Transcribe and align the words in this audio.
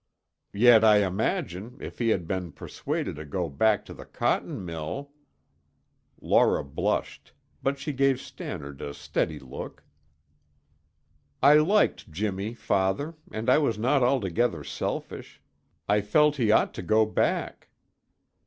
"Yet 0.55 0.83
I 0.83 1.05
imagine, 1.05 1.77
if 1.79 1.99
he 1.99 2.09
had 2.09 2.27
been 2.27 2.53
persuaded 2.53 3.17
to 3.17 3.23
go 3.23 3.47
back 3.49 3.85
to 3.85 3.93
the 3.93 4.03
cotton 4.03 4.65
mill" 4.65 5.11
Laura 6.19 6.63
blushed, 6.63 7.33
but 7.61 7.77
she 7.77 7.93
gave 7.93 8.19
Stannard 8.19 8.81
a 8.81 8.95
steady 8.95 9.37
look. 9.37 9.83
"I 11.43 11.53
liked 11.57 12.11
Jimmy, 12.11 12.55
Father, 12.55 13.13
and 13.31 13.47
I 13.47 13.59
was 13.59 13.77
not 13.77 14.01
altogether 14.01 14.63
selfish. 14.63 15.39
I 15.87 16.01
felt 16.01 16.37
he 16.37 16.51
ought 16.51 16.73
to 16.73 16.81
go 16.81 17.05
back." 17.05 17.69